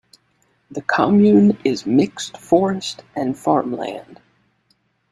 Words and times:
The 0.71 0.81
commune 0.81 1.59
is 1.63 1.85
mixed 1.85 2.35
forest 2.35 3.03
and 3.15 3.37
farmland. 3.37 4.19